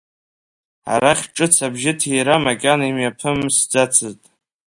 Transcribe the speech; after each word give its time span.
Арахь 0.93 1.25
ҿыц 1.35 1.55
абжьыҭира 1.65 2.35
макьана 2.43 2.85
имҩаԥымысӡацызт. 2.89 4.21